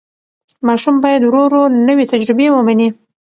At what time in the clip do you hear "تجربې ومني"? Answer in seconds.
2.13-2.89